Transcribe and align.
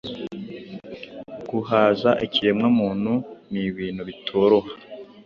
guhaza 1.49 2.09
ikiremwamuntu 2.25 3.13
nibintu 3.51 4.01
bitoroha 4.09 4.71